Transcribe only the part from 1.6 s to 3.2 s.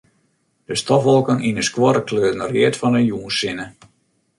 skuorre kleuren read fan de